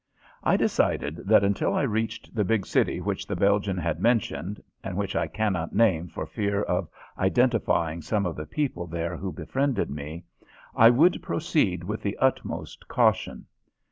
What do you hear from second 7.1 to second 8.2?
identifying